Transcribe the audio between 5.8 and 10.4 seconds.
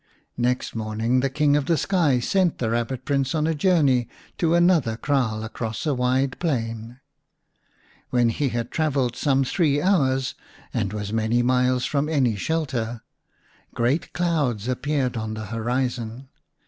a wide plain. When he had travelled some three hours